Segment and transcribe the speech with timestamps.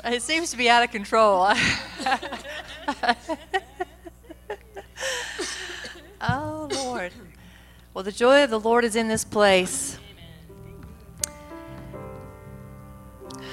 [0.04, 1.46] It seems to be out of control.
[6.20, 7.12] oh, Lord.
[7.92, 9.98] Well, the joy of the Lord is in this place.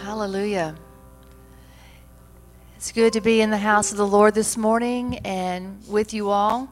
[0.01, 0.75] Hallelujah.
[2.75, 6.29] It's good to be in the house of the Lord this morning and with you
[6.29, 6.67] all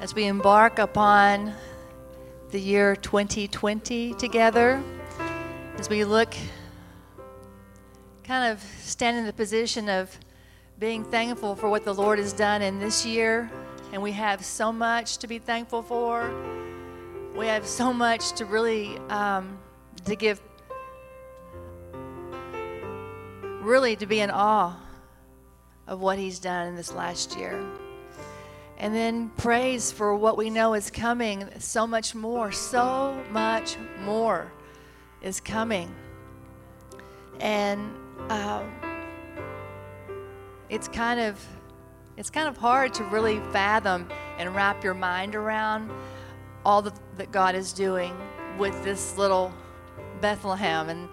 [0.00, 1.52] as we embark upon
[2.50, 4.80] the year 2020 together.
[5.78, 6.32] As we look,
[8.24, 10.18] kind of stand in the position of
[10.78, 13.50] being thankful for what the Lord has done in this year,
[13.92, 16.32] and we have so much to be thankful for.
[17.36, 19.58] We have so much to really um,
[20.06, 20.40] to give,
[23.60, 24.74] really to be in awe
[25.86, 27.62] of what He's done in this last year.
[28.78, 31.48] And then praise for what we know is coming.
[31.58, 34.50] So much more, so much more
[35.22, 35.94] is coming.
[37.38, 37.90] And
[38.28, 38.72] um,
[40.68, 41.44] it's kind of
[42.16, 45.90] it's kind of hard to really fathom and wrap your mind around
[46.64, 48.16] all that God is doing
[48.58, 49.52] with this little
[50.20, 51.08] Bethlehem and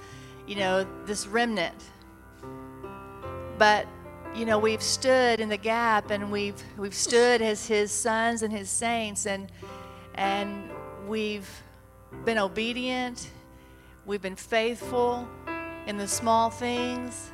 [0.48, 1.76] you know this remnant.
[3.58, 3.88] But
[4.34, 8.52] you know, we've stood in the gap and we've we've stood as his sons and
[8.52, 9.52] his saints and
[10.16, 10.70] and
[11.08, 11.50] we've
[12.26, 13.30] been obedient,
[14.06, 15.28] we've been faithful
[15.88, 17.32] in the small things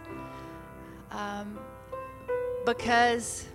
[1.12, 1.58] um,
[2.66, 3.48] because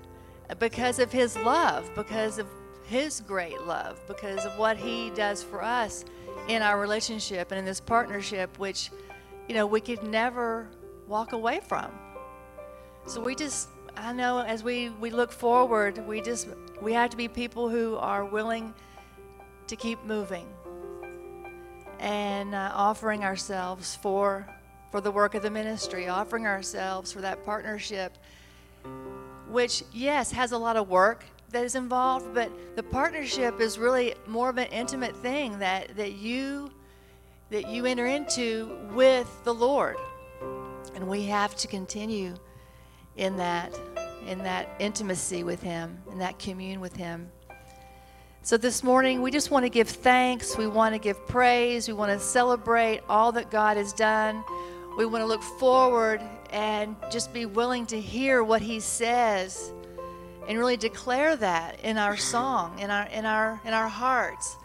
[0.58, 2.46] because of his love, because of
[2.84, 6.04] his great love, because of what he does for us
[6.48, 8.90] in our relationship and in this partnership, which
[9.48, 10.68] you know we could never
[11.06, 11.90] walk away from.
[13.06, 16.48] So we just, I know as we, we look forward, we just,
[16.80, 18.72] we have to be people who are willing
[19.66, 20.46] to keep moving
[21.98, 24.48] and uh, offering ourselves for,
[24.92, 28.18] for the work of the ministry, offering ourselves for that partnership,
[29.48, 34.14] which, yes, has a lot of work that is involved, but the partnership is really
[34.27, 36.70] more of an intimate thing that, that you
[37.50, 39.96] that you enter into with the Lord.
[40.94, 42.34] And we have to continue
[43.17, 43.78] in that
[44.27, 47.30] in that intimacy with him in that commune with him.
[48.40, 50.56] So this morning we just want to give thanks.
[50.56, 51.88] We want to give praise.
[51.88, 54.42] We want to celebrate all that god has done
[54.97, 56.20] we want to look forward
[56.51, 59.73] and just be willing to hear what he says
[60.48, 64.57] and really declare that in our song in our in our in our hearts.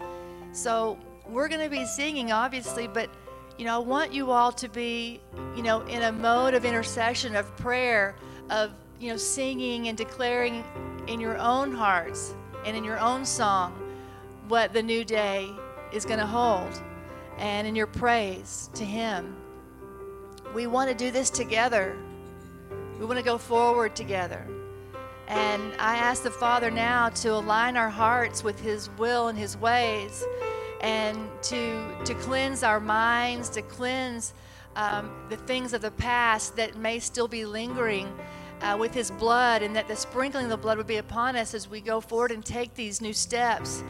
[0.51, 0.97] So
[1.29, 3.09] we're going to be singing obviously but
[3.57, 5.19] you know i want you all to be
[5.55, 8.15] you know in a mode of intercession of prayer
[8.49, 10.63] of you know singing and declaring
[11.07, 12.33] in your own hearts
[12.65, 13.73] and in your own song
[14.47, 15.51] what the new day
[15.91, 16.81] is going to hold
[17.37, 19.35] and in your praise to him
[20.53, 21.95] we want to do this together
[22.99, 24.45] we want to go forward together
[25.27, 29.57] and i ask the father now to align our hearts with his will and his
[29.57, 30.23] ways
[30.81, 34.33] and to to cleanse our minds to cleanse
[34.77, 38.07] um, the things of the past that may still be lingering
[38.61, 41.53] uh, with his blood, and that the sprinkling of the blood would be upon us
[41.53, 43.83] as we go forward and take these new steps.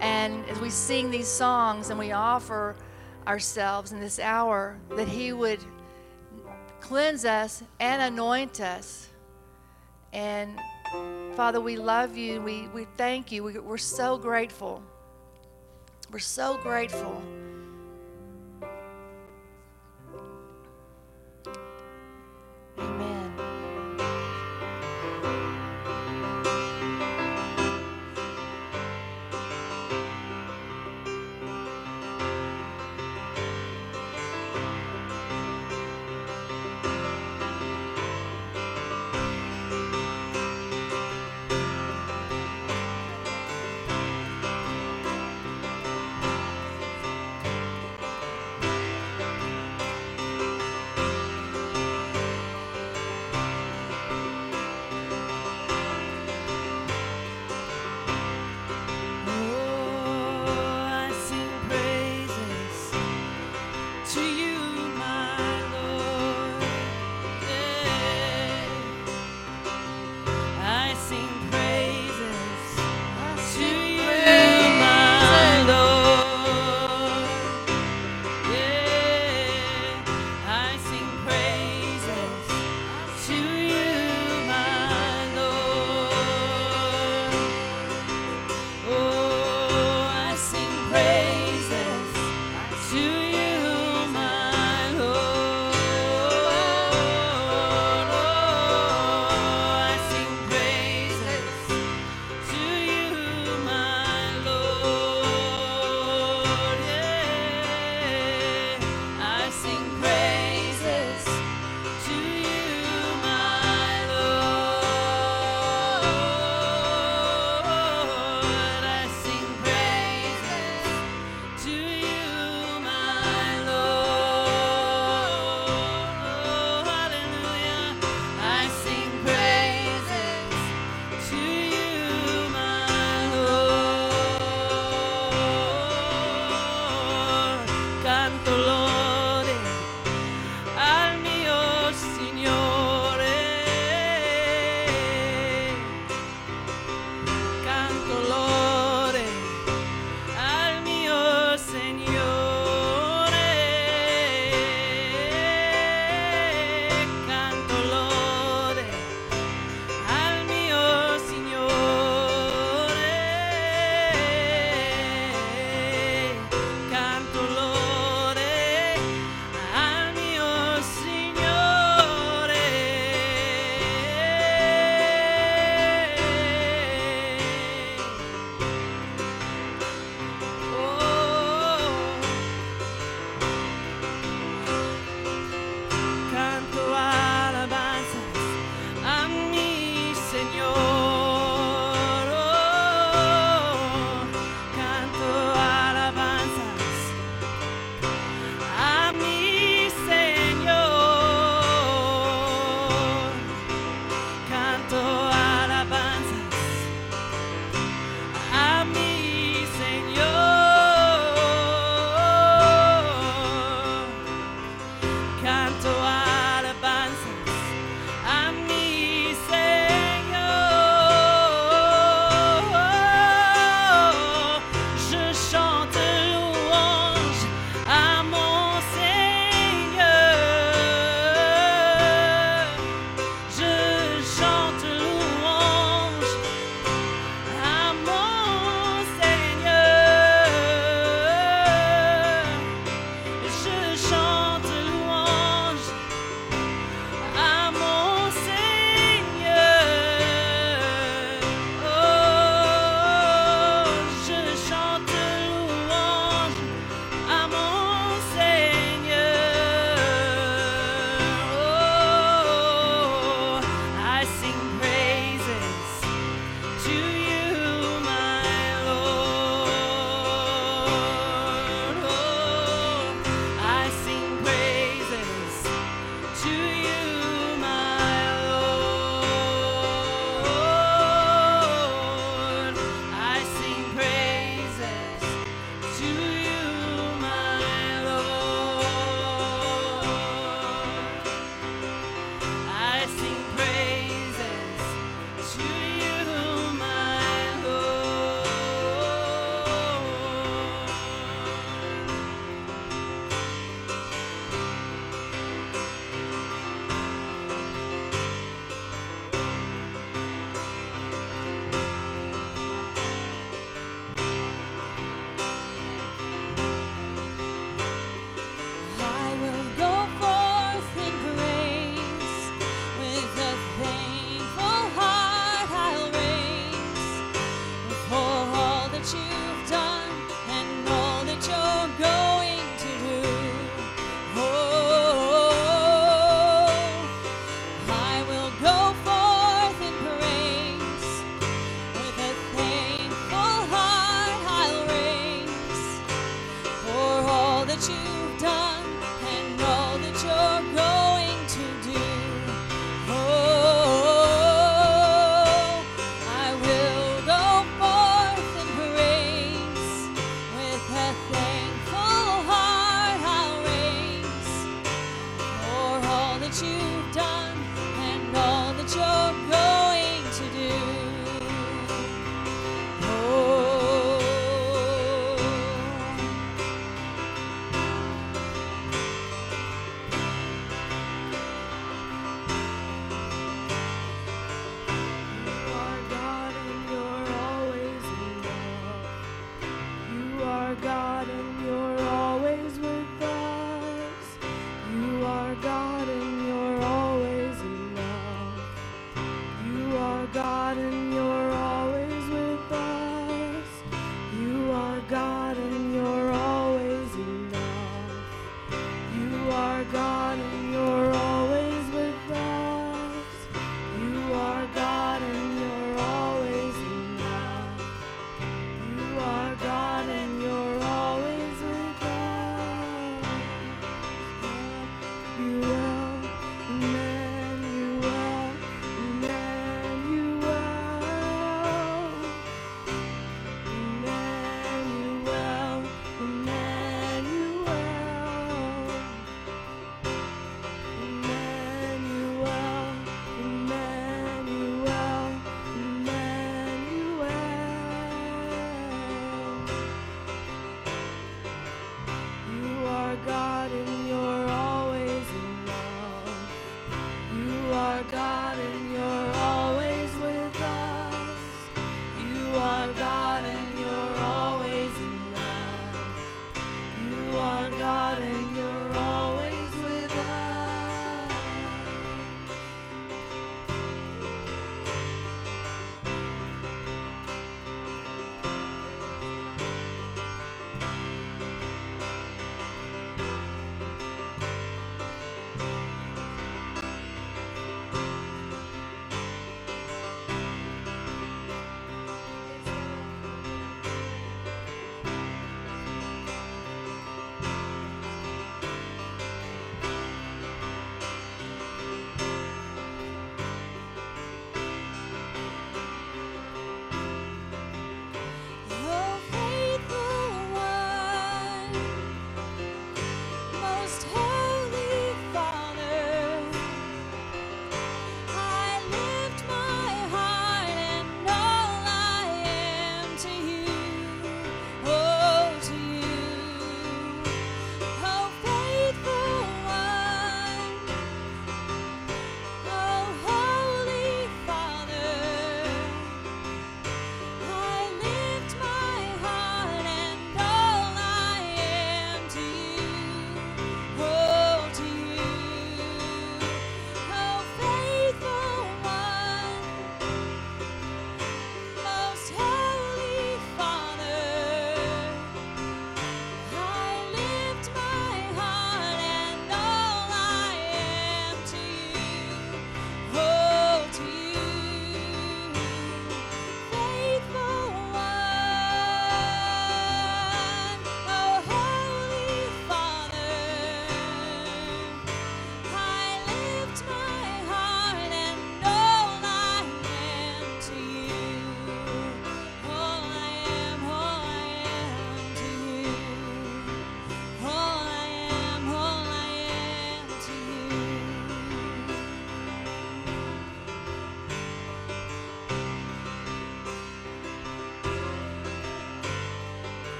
[0.00, 2.76] And as we sing these songs and we offer
[3.26, 5.60] ourselves in this hour, that he would
[6.88, 9.10] cleanse us and anoint us.
[10.14, 10.58] And
[11.36, 12.40] Father, we love you.
[12.40, 13.44] We, we thank you.
[13.44, 14.82] We, we're so grateful.
[16.10, 17.22] We're so grateful.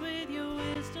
[0.00, 0.97] With your wisdom,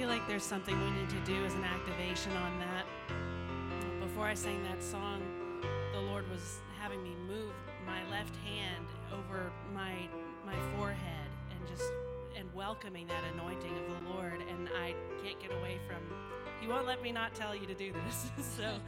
[0.00, 2.86] feel like there's something we need to do as an activation on that.
[4.00, 5.20] Before I sang that song,
[5.92, 7.52] the Lord was having me move
[7.86, 9.92] my left hand over my
[10.46, 11.84] my forehead and just
[12.34, 15.98] and welcoming that anointing of the Lord and I can't get away from
[16.62, 18.30] he won't let me not tell you to do this.
[18.56, 18.78] so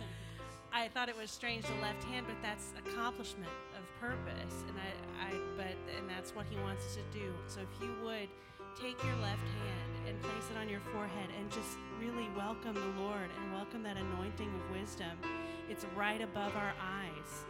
[0.72, 5.26] I thought it was strange the left hand, but that's accomplishment of purpose, and I,
[5.26, 7.34] I, but and that's what He wants us to do.
[7.46, 8.28] So if you would
[8.80, 13.00] take your left hand and place it on your forehead, and just really welcome the
[13.00, 15.12] Lord and welcome that anointing of wisdom.
[15.68, 17.44] It's right above our eyes.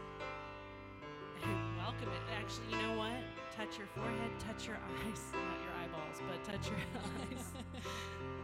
[1.78, 2.22] welcome it.
[2.38, 3.16] Actually, you know what?
[3.56, 6.78] Touch your forehead, touch your eyes, not your eyeballs, but touch your
[7.30, 7.44] eyes.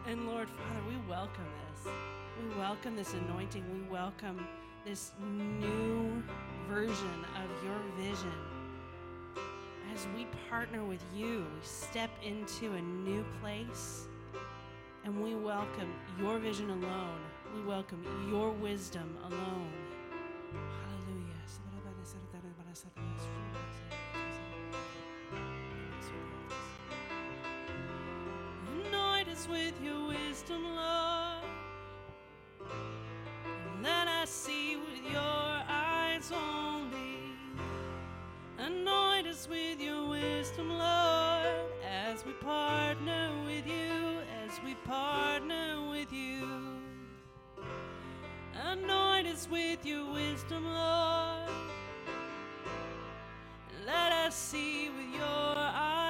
[0.07, 1.93] and Lord, Father, we welcome this.
[2.39, 3.65] We welcome this anointing.
[3.73, 4.47] We welcome
[4.85, 6.23] this new
[6.69, 8.48] version of your vision.
[9.99, 14.07] As we partner with you, we step into a new place
[15.05, 17.19] and we welcome your vision alone.
[17.53, 19.73] We welcome your wisdom alone.
[20.53, 21.35] Hallelujah.
[28.87, 31.45] Anoint us with your wisdom, Lord.
[32.61, 35.21] And let us see with your
[35.69, 37.08] eyes only.
[38.59, 41.47] Anoint us with your wisdom, Lord,
[41.89, 46.49] as we partner with you, as we partner with you.
[48.65, 51.49] Anoint us with your wisdom, Lord.
[53.87, 55.23] Let us see with your
[55.57, 56.08] eyes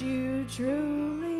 [0.00, 1.31] you truly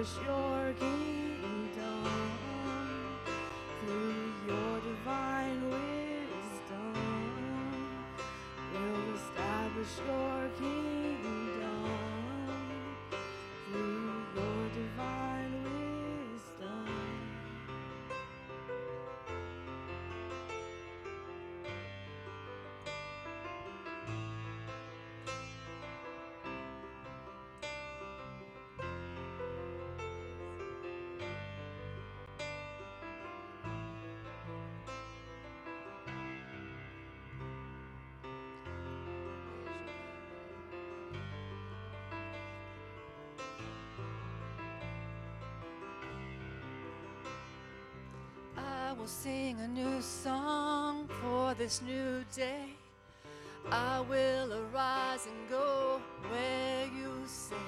[0.00, 0.39] establish your
[49.00, 52.66] will sing a new song for this new day.
[53.70, 57.64] I will arise and go where you say.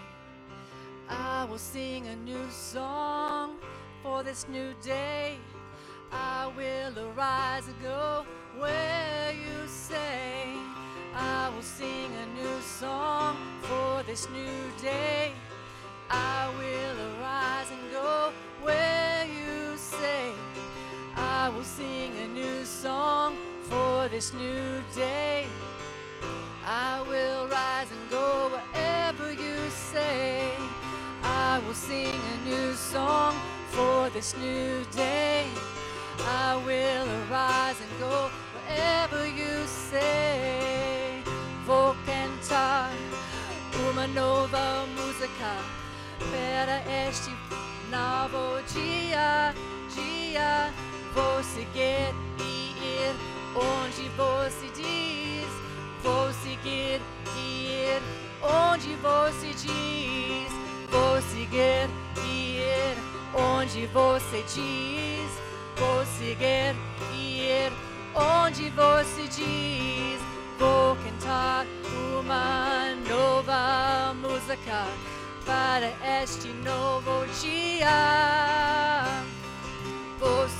[1.08, 3.56] I will sing a new song
[4.02, 5.38] for this new day.
[6.12, 8.26] I will arise and go
[8.58, 10.54] where you say.
[11.14, 15.32] I will sing a new song for this new day.
[16.10, 16.81] I will
[21.42, 25.44] I will sing a new song for this new day.
[26.64, 30.52] I will rise and go wherever you say.
[31.24, 33.34] I will sing a new song
[33.70, 35.46] for this new day.
[36.20, 41.24] I will arise and go wherever you say.
[41.66, 41.96] Vou
[43.90, 45.50] uma nova música
[46.30, 47.30] para este
[47.90, 49.52] novo dia,
[49.92, 50.91] dia.
[51.14, 53.14] você quer ir,
[53.54, 55.48] onde você diz,
[56.02, 57.00] vou seguir,
[57.36, 58.02] ir,
[58.42, 60.52] onde você diz,
[60.90, 61.88] vou seguir,
[62.24, 62.96] ir,
[63.34, 65.30] onde você diz,
[65.76, 66.74] vou seguir,
[67.14, 67.72] ir,
[68.14, 70.20] onde você diz,
[70.58, 71.66] vou cantar
[72.20, 74.86] uma nova música
[75.44, 75.88] para
[76.22, 79.31] este novo dia.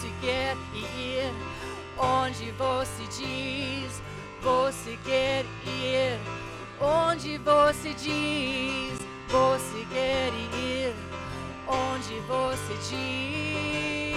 [0.01, 1.33] Seguir e ir
[1.97, 4.03] onde você diz,
[4.73, 6.19] seguir e ir
[6.81, 8.99] onde você diz,
[9.71, 10.95] seguir e ir
[11.69, 14.13] onde você diz.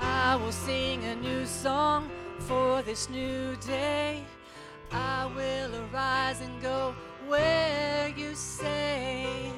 [0.00, 2.08] I will sing a new song
[2.46, 4.24] for this new day.
[4.92, 6.94] I will arise and go
[7.28, 9.52] where you say.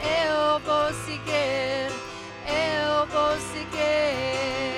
[0.00, 1.90] Eu vou seguir,
[2.46, 4.77] eu vou seguir,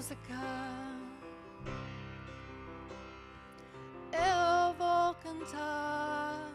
[0.00, 0.40] música.
[4.14, 6.48] Eu vou cantar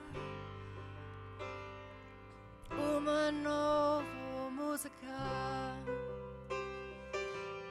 [2.72, 5.16] uma nova música.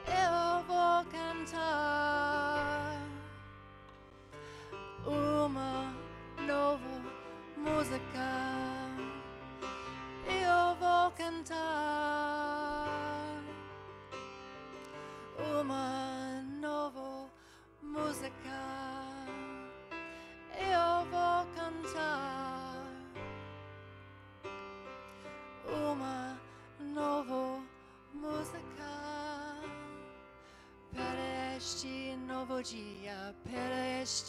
[0.07, 3.01] Eu vou cantar
[5.05, 5.93] uma
[6.47, 7.01] nova
[7.57, 8.27] música.
[10.25, 12.54] Eu vou cantar
[15.61, 17.29] uma nova
[17.81, 18.57] música.
[20.59, 22.85] Eu vou cantar
[25.91, 26.37] uma
[26.79, 27.61] nova
[28.13, 29.44] música
[31.55, 34.25] este novo dia, para este.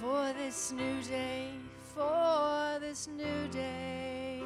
[0.00, 1.52] For this new day,
[1.94, 4.42] for this new day.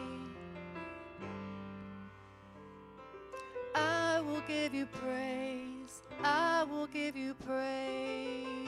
[3.75, 6.03] I will give you praise.
[6.23, 8.60] I will give you praise.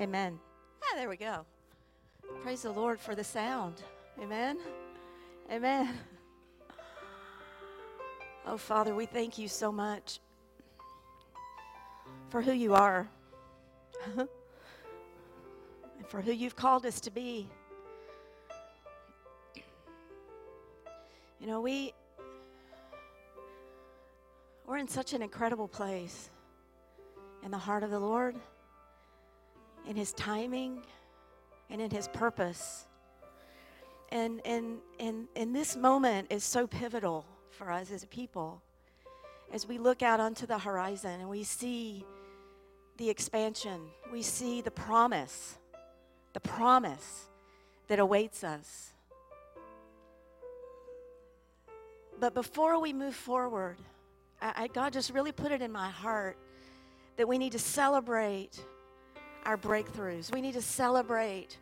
[0.00, 0.40] Amen.
[0.82, 1.46] Ah, there we go.
[2.42, 3.80] Praise the Lord for the sound.
[4.20, 4.58] Amen.
[5.52, 5.94] Amen.
[8.44, 10.18] Oh, Father, we thank you so much
[12.28, 13.08] for who you are
[14.18, 14.28] and
[16.08, 17.48] for who you've called us to be.
[21.38, 21.94] You know, we
[24.66, 26.30] we're in such an incredible place
[27.44, 28.34] in the heart of the Lord
[29.88, 30.82] in his timing
[31.70, 32.86] and in his purpose.
[34.10, 38.62] And, and, and, and this moment is so pivotal for us as a people.
[39.52, 42.04] As we look out onto the horizon and we see
[42.96, 43.80] the expansion,
[44.12, 45.58] we see the promise,
[46.32, 47.28] the promise
[47.88, 48.92] that awaits us.
[52.20, 53.76] But before we move forward,
[54.40, 56.38] I, I, God just really put it in my heart
[57.16, 58.64] that we need to celebrate
[59.44, 60.32] our breakthroughs.
[60.32, 61.58] We need to celebrate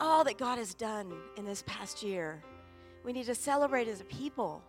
[0.00, 2.42] all that God has done in this past year.
[3.04, 4.62] We need to celebrate as a people.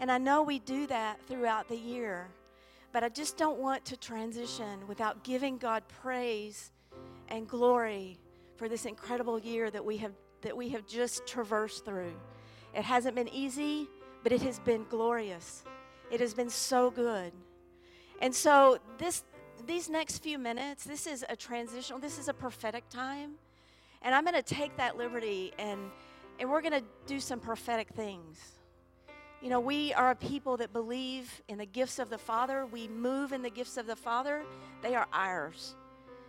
[0.00, 2.28] And I know we do that throughout the year,
[2.92, 6.70] but I just don't want to transition without giving God praise
[7.28, 8.18] and glory
[8.56, 12.14] for this incredible year that we have that we have just traversed through.
[12.74, 13.88] It hasn't been easy,
[14.22, 15.64] but it has been glorious.
[16.10, 17.32] It has been so good.
[18.20, 19.24] And so this
[19.66, 23.32] these next few minutes, this is a transitional, this is a prophetic time.
[24.02, 25.90] And I'm going to take that liberty and
[26.38, 28.38] and we're going to do some prophetic things.
[29.42, 32.66] You know, we are a people that believe in the gifts of the Father.
[32.66, 34.44] We move in the gifts of the Father.
[34.82, 35.74] They are ours.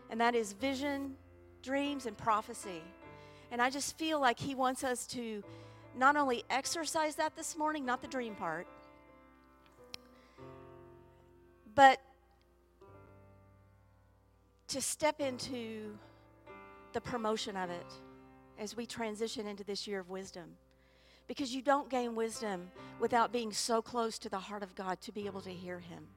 [0.10, 1.16] And that is vision,
[1.62, 2.82] dreams, and prophecy.
[3.52, 5.44] And I just feel like He wants us to
[5.96, 8.68] not only exercise that this morning, not the dream part,
[11.76, 12.00] but
[14.70, 15.98] to step into
[16.94, 17.92] the promotion of it
[18.60, 20.46] as we transition into this year of wisdom.
[21.28, 25.12] Because you don't gain wisdom without being so close to the heart of God to
[25.12, 26.08] be able to hear Him,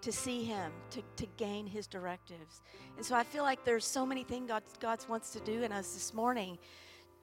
[0.00, 2.62] to see Him, to, to gain His directives.
[2.96, 5.72] And so I feel like there's so many things God, God wants to do in
[5.72, 6.58] us this morning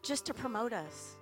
[0.02, 1.16] just to promote us,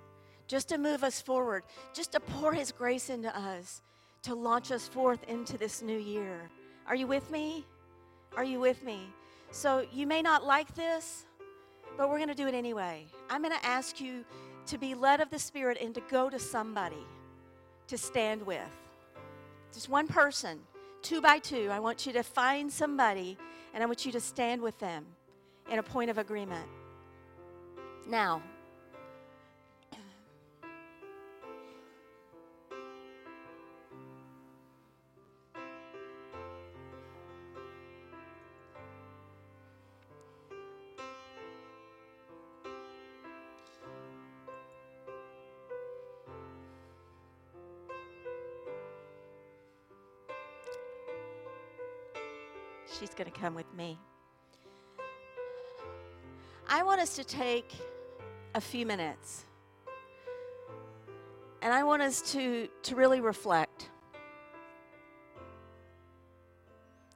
[0.46, 1.64] just to move us forward,
[1.94, 3.82] just to pour His grace into us,
[4.22, 6.50] to launch us forth into this new year.
[6.86, 7.66] Are you with me?
[8.36, 9.10] Are you with me?
[9.50, 11.24] So you may not like this,
[11.96, 13.06] but we're going to do it anyway.
[13.30, 14.24] I'm going to ask you
[14.66, 17.06] to be led of the Spirit and to go to somebody
[17.88, 18.60] to stand with.
[19.72, 20.60] Just one person,
[21.02, 21.68] two by two.
[21.70, 23.36] I want you to find somebody
[23.74, 25.06] and I want you to stand with them
[25.70, 26.66] in a point of agreement.
[28.06, 28.42] Now,
[53.18, 53.98] going to come with me.
[56.68, 57.74] I want us to take
[58.54, 59.44] a few minutes
[61.60, 63.90] and I want us to, to really reflect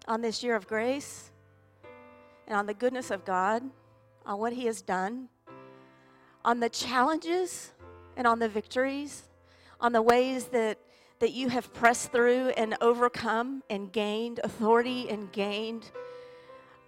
[0.08, 1.30] on this year of grace
[2.48, 3.62] and on the goodness of God,
[4.26, 5.28] on what He has done,
[6.44, 7.70] on the challenges
[8.16, 9.28] and on the victories,
[9.80, 10.78] on the ways that
[11.22, 15.88] that you have pressed through and overcome and gained authority and gained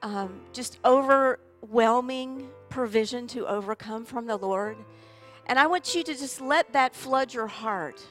[0.03, 4.77] um, just overwhelming provision to overcome from the Lord.
[5.47, 8.05] And I want you to just let that flood your heart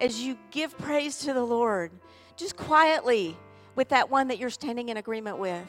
[0.00, 1.90] as you give praise to the Lord,
[2.36, 3.36] just quietly
[3.74, 5.66] with that one that you're standing in agreement with.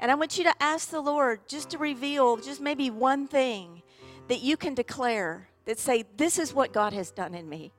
[0.00, 3.82] And I want you to ask the Lord just to reveal just maybe one thing
[4.26, 7.70] that you can declare that say, This is what God has done in me.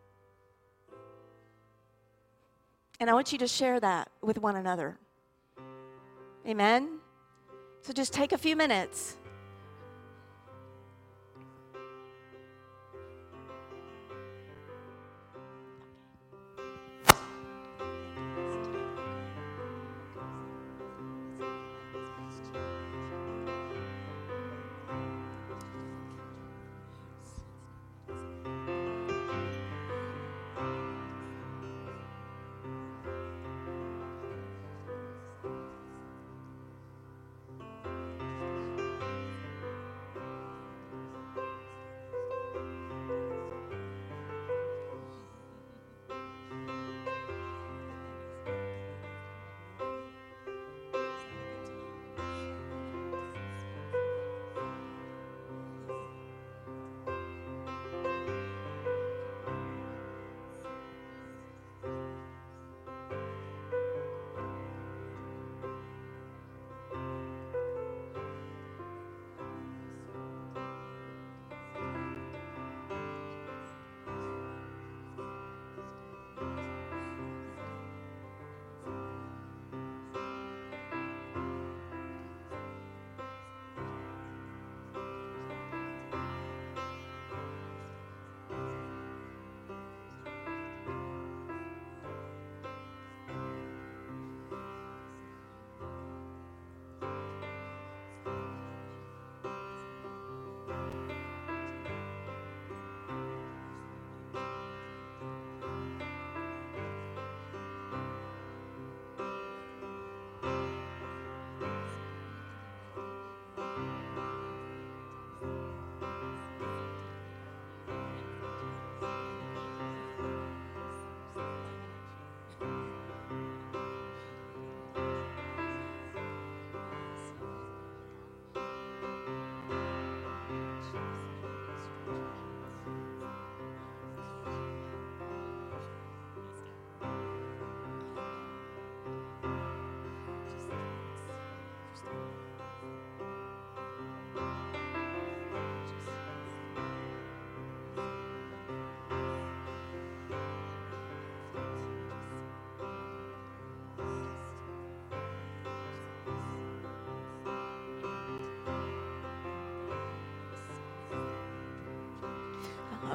[3.01, 4.95] And I want you to share that with one another.
[6.47, 6.99] Amen?
[7.81, 9.17] So just take a few minutes.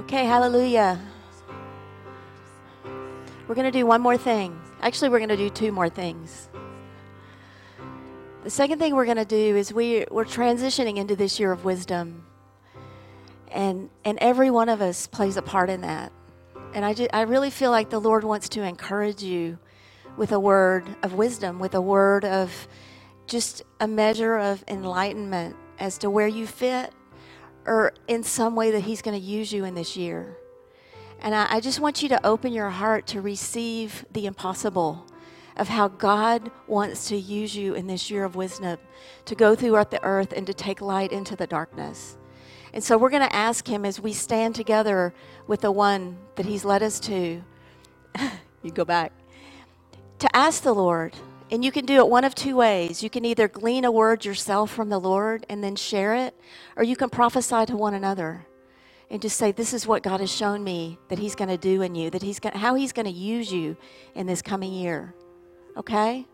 [0.01, 1.01] Okay, hallelujah.
[3.49, 4.61] We're going to do one more thing.
[4.82, 6.51] Actually, we're going to do two more things.
[8.44, 11.64] The second thing we're going to do is we, we're transitioning into this year of
[11.64, 12.26] wisdom.
[13.51, 16.12] And, and every one of us plays a part in that.
[16.74, 19.59] And I, I really feel like the Lord wants to encourage you
[20.18, 22.68] with a word of wisdom, with a word of
[23.26, 26.92] just a measure of enlightenment as to where you fit
[27.67, 30.37] or in some way that He's going to use you in this year.
[31.21, 35.07] And I, I just want you to open your heart to receive the impossible
[35.57, 38.79] of how God wants to use you in this year of wisdom
[39.25, 42.19] to go throughout the earth and to take light into the darkness.
[42.73, 45.14] And so we're going to ask Him as we stand together
[45.47, 47.43] with the one that He's led us to.
[48.62, 49.12] you go back.
[50.19, 51.14] To ask the Lord.
[51.51, 53.03] And you can do it one of two ways.
[53.03, 56.34] You can either glean a word yourself from the Lord and then share it,
[56.76, 58.47] or you can prophesy to one another
[59.11, 61.82] and just say, This is what God has shown me that He's going to do
[61.82, 63.76] in you, that He's going how He's going to use you
[64.14, 65.14] in this coming year.
[65.76, 66.26] Okay?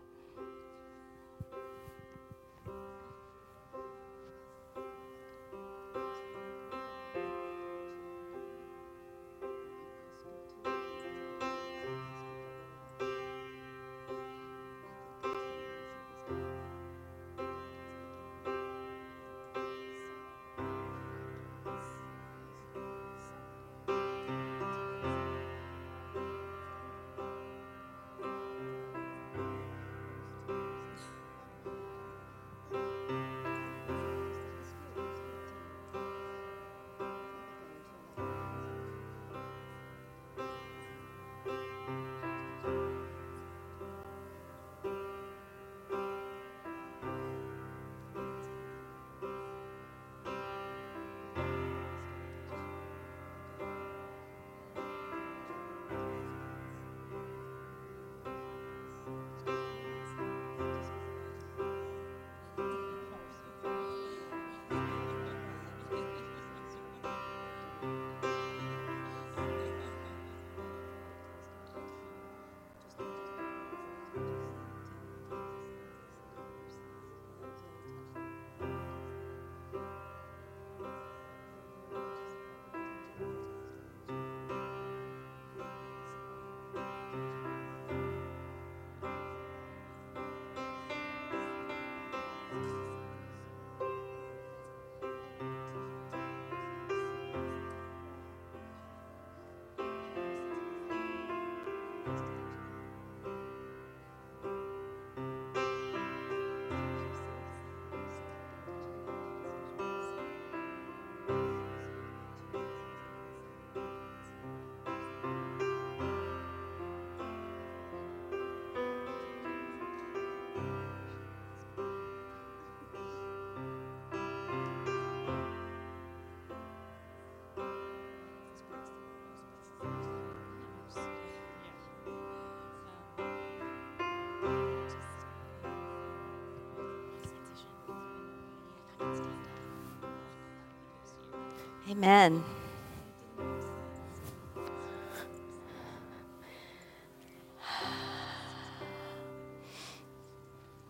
[141.89, 142.43] Amen.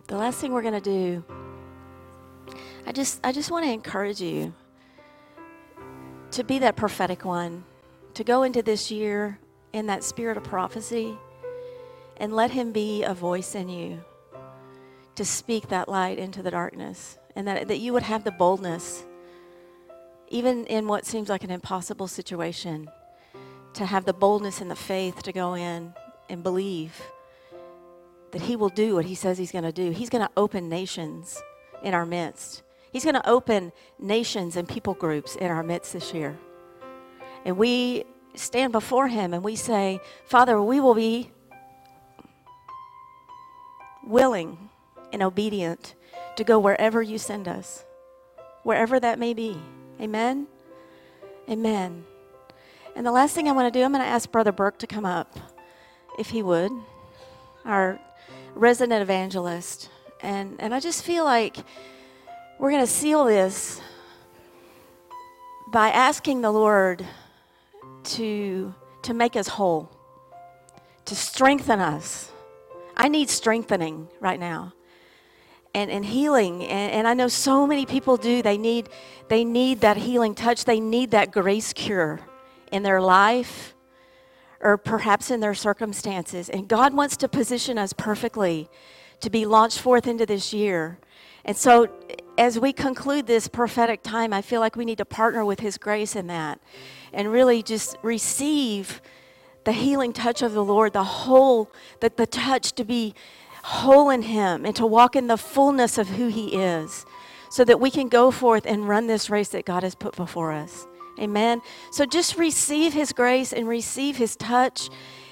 [0.06, 1.24] The last thing we're going to do
[2.86, 4.52] I just I just want to encourage you
[6.32, 7.64] to be that prophetic one,
[8.14, 9.38] to go into this year
[9.72, 11.16] in that spirit of prophecy
[12.16, 14.04] and let him be a voice in you
[15.14, 19.04] to speak that light into the darkness and that, that you would have the boldness
[20.34, 22.90] even in what seems like an impossible situation,
[23.72, 25.94] to have the boldness and the faith to go in
[26.28, 27.00] and believe
[28.32, 29.92] that He will do what He says He's going to do.
[29.92, 31.40] He's going to open nations
[31.84, 32.64] in our midst.
[32.92, 33.70] He's going to open
[34.00, 36.36] nations and people groups in our midst this year.
[37.44, 38.02] And we
[38.34, 41.30] stand before Him and we say, Father, we will be
[44.04, 44.68] willing
[45.12, 45.94] and obedient
[46.34, 47.84] to go wherever you send us,
[48.64, 49.60] wherever that may be.
[50.00, 50.46] Amen?
[51.48, 52.04] Amen.
[52.96, 54.86] And the last thing I want to do, I'm going to ask Brother Burke to
[54.86, 55.38] come up,
[56.18, 56.72] if he would,
[57.64, 58.00] our
[58.54, 59.90] resident evangelist.
[60.20, 61.56] And, and I just feel like
[62.58, 63.80] we're going to seal this
[65.72, 67.04] by asking the Lord
[68.04, 69.90] to, to make us whole,
[71.04, 72.30] to strengthen us.
[72.96, 74.72] I need strengthening right now
[75.74, 76.62] and, and healing.
[76.62, 78.42] And, and I know so many people do.
[78.42, 78.88] They need,
[79.28, 82.20] they need that healing touch, they need that grace cure
[82.72, 83.74] in their life
[84.60, 86.48] or perhaps in their circumstances.
[86.48, 88.68] And God wants to position us perfectly
[89.20, 90.98] to be launched forth into this year.
[91.44, 91.88] And so,
[92.36, 95.78] as we conclude this prophetic time, I feel like we need to partner with His
[95.78, 96.60] grace in that
[97.12, 99.00] and really just receive
[99.64, 101.70] the healing touch of the Lord, the whole,
[102.00, 103.14] the, the touch to be
[103.64, 107.06] whole in Him and to walk in the fullness of who He is
[107.48, 110.52] so that we can go forth and run this race that God has put before
[110.52, 110.86] us.
[111.18, 111.62] Amen.
[111.90, 114.90] So just receive His grace and receive His touch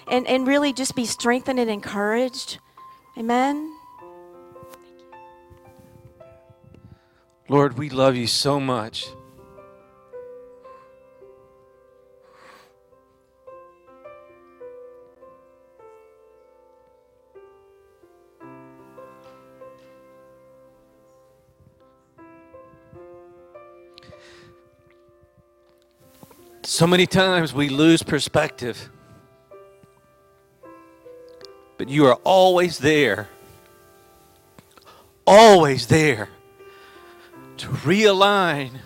[0.08, 2.58] and, and really just be strengthened and encouraged.
[3.18, 3.76] Amen.
[7.50, 9.08] Lord, we love you so much.
[26.64, 28.88] So many times we lose perspective,
[31.76, 33.28] but you are always there,
[35.26, 36.28] always there
[37.56, 38.78] to realign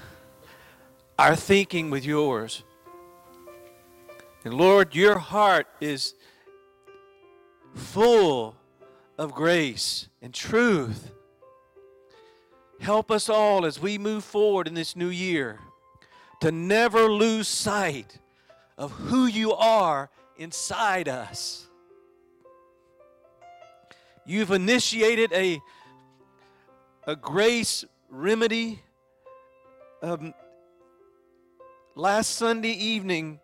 [1.18, 2.64] our thinking with yours.
[4.42, 6.14] And Lord, your heart is
[7.74, 8.56] full
[9.18, 11.12] of grace and truth.
[12.80, 15.60] Help us all as we move forward in this new year
[16.40, 18.18] to never lose sight
[18.78, 21.66] of who you are inside us.
[24.24, 25.60] You've initiated a,
[27.06, 28.82] a grace remedy.
[30.02, 30.34] Um,
[31.94, 33.40] last Sunday evening,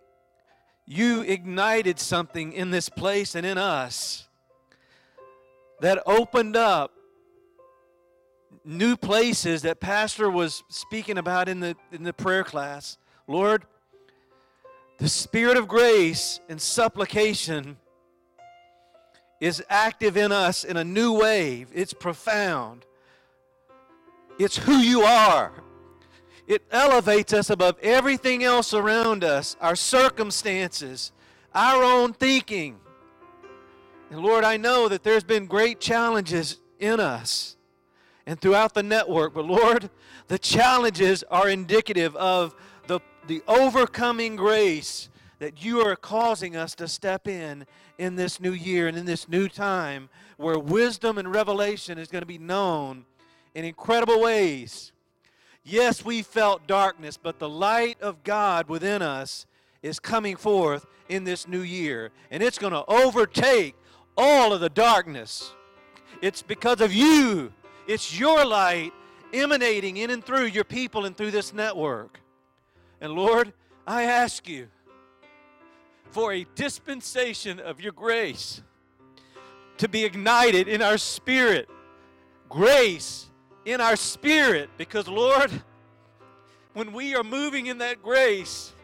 [0.85, 4.29] you ignited something in this place and in us
[5.81, 6.93] that opened up
[8.65, 12.99] new places that pastor was speaking about in the in the prayer class.
[13.27, 13.67] Lord
[15.03, 17.77] the spirit of grace and supplication
[19.41, 21.69] is active in us in a new wave.
[21.75, 22.87] it's profound.
[24.39, 25.53] It's who you are.
[26.47, 31.11] It elevates us above everything else around us our circumstances
[31.55, 32.79] our own thinking.
[34.11, 37.57] And lord i know that there's been great challenges in us
[38.27, 39.35] and throughout the network.
[39.35, 39.91] But Lord,
[40.29, 42.55] the challenges are indicative of
[42.87, 45.09] the, the overcoming grace
[45.39, 47.67] that you are causing us to step in
[47.99, 52.23] in this new year and in this new time where wisdom and revelation is going
[52.23, 53.05] to be known
[53.55, 54.93] in incredible ways.
[55.65, 59.47] Yes, we felt darkness, but the light of God within us
[59.83, 63.75] is coming forth in this new year, and it's going to overtake
[64.17, 65.53] all of the darkness.
[66.21, 67.53] It's because of you
[67.87, 68.93] it's your light
[69.33, 72.21] emanating in and through your people and through this network.
[73.01, 73.53] And Lord,
[73.87, 74.69] I ask you
[76.11, 78.63] for a dispensation of your grace
[79.79, 81.69] to be ignited in our spirit.
[82.49, 83.27] Grace
[83.65, 84.71] in our spirit.
[84.77, 85.51] Because, Lord,
[86.75, 88.75] when we are moving in that grace,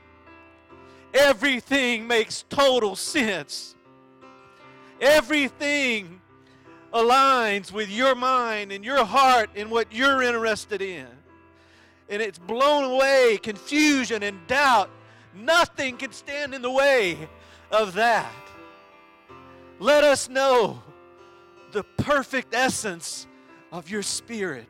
[1.13, 3.75] everything makes total sense.
[5.01, 6.21] Everything
[6.93, 11.07] aligns with your mind and your heart and what you're interested in.
[12.09, 14.91] And it's blown away confusion and doubt.
[15.35, 17.29] Nothing can stand in the way
[17.71, 18.33] of that.
[19.79, 20.83] Let us know
[21.73, 23.27] the perfect essence
[23.71, 24.67] of your spirit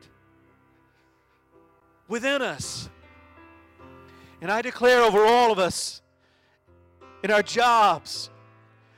[2.07, 2.89] within us.
[4.41, 6.01] And I declare over all of us
[7.23, 8.29] in our jobs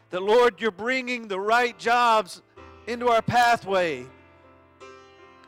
[0.10, 2.42] that, Lord, you're bringing the right jobs
[2.88, 4.06] into our pathway.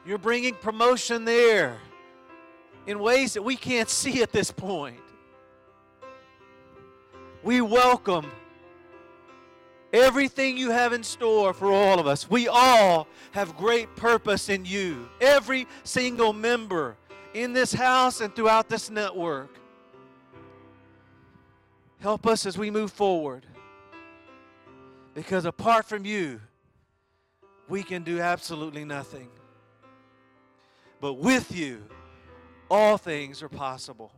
[0.05, 1.77] You're bringing promotion there
[2.85, 4.99] in ways that we can't see at this point.
[7.41, 8.31] We welcome
[9.91, 12.29] everything you have in store for all of us.
[12.29, 16.97] We all have great purpose in you, every single member
[17.33, 19.57] in this house and throughout this network.
[21.99, 23.45] Help us as we move forward.
[25.13, 26.41] Because apart from you,
[27.67, 29.29] we can do absolutely nothing.
[30.99, 31.83] But with you,
[32.69, 34.11] all things are possible.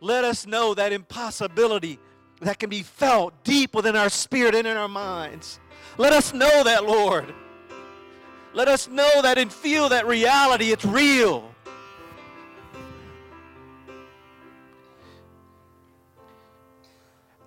[0.00, 1.98] Let us know that impossibility
[2.40, 5.60] that can be felt deep within our spirit and in our minds.
[5.98, 7.32] Let us know that, Lord.
[8.54, 10.72] Let us know that and feel that reality.
[10.72, 11.54] It's real.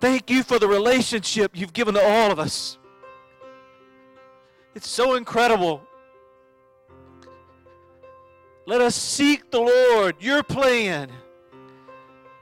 [0.00, 2.78] Thank you for the relationship you've given to all of us.
[4.74, 5.82] It's so incredible.
[8.66, 11.10] Let us seek the Lord, your plan,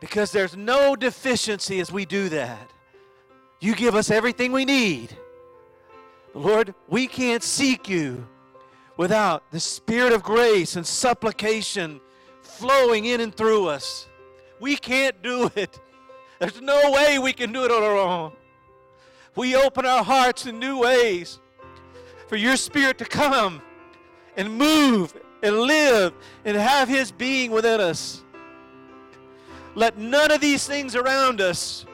[0.01, 2.73] Because there's no deficiency as we do that.
[3.61, 5.17] You give us everything we need.
[6.35, 8.27] Lord, we can't seek you
[8.97, 12.01] without the spirit of grace and supplication
[12.41, 14.09] flowing in and through us.
[14.59, 15.79] We can't do it.
[16.41, 18.33] There's no way we can do it on our own.
[19.37, 21.39] We open our hearts in new ways
[22.33, 23.61] for your spirit to come
[24.39, 25.13] and move
[25.43, 26.15] and live
[26.47, 28.25] and have his being within us.
[29.75, 31.85] Let none of these things around us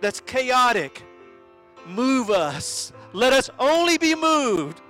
[0.00, 1.02] that's chaotic
[1.88, 2.92] move us.
[3.12, 4.80] Let us only be moved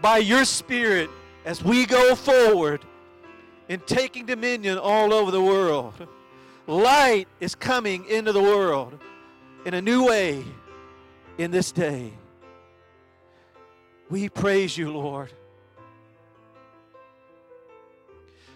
[0.00, 1.10] by your spirit
[1.44, 2.82] as we go forward
[3.68, 5.92] in taking dominion all over the world.
[6.66, 8.98] Light is coming into the world
[9.66, 10.42] in a new way
[11.36, 12.14] in this day.
[14.08, 15.32] We praise you, Lord.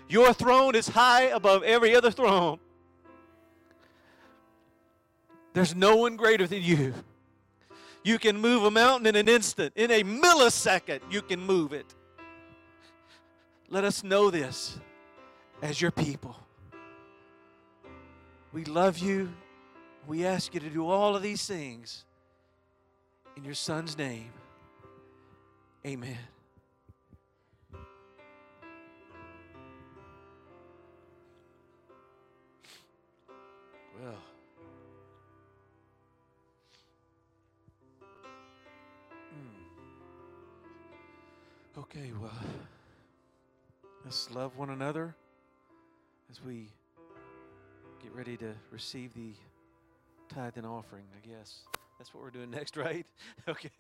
[0.09, 2.59] Your throne is high above every other throne.
[5.53, 6.95] There's no one greater than you.
[8.03, 9.73] You can move a mountain in an instant.
[9.77, 11.95] In a millisecond, you can move it.
[13.69, 14.79] Let us know this
[15.63, 16.37] as your people.
[18.53, 19.33] We love you.
[20.07, 22.05] We ask you to do all of these things
[23.37, 24.33] in your Son's name.
[25.87, 26.19] Amen.
[33.99, 34.15] Well,
[39.33, 39.57] hmm.
[41.79, 42.31] okay, well,
[44.05, 45.15] let's love one another
[46.31, 46.69] as we
[48.03, 49.33] get ready to receive the
[50.29, 51.61] tithe and offering, I guess.
[51.99, 53.07] That's what we're doing next, right?
[53.49, 53.71] Okay.